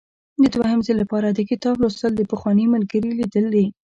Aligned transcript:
د 0.41 0.43
دوهم 0.55 0.79
ځل 0.85 0.95
لپاره 1.03 1.27
د 1.31 1.39
کتاب 1.49 1.75
لوستل 1.81 2.11
د 2.15 2.21
پخواني 2.31 2.65
ملګري 2.73 3.11
لیدل 3.19 3.45
دي. 3.55 3.65